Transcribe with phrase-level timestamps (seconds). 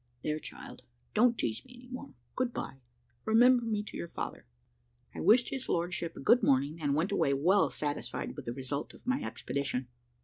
[0.23, 0.81] "There, child,
[1.13, 2.15] don't tease me any more.
[2.35, 2.79] Good bye;
[3.23, 4.47] remember me to your father."
[5.13, 8.95] I wished his lordship a good morning, and went away well satisfied with the result
[8.95, 9.89] of my expedition.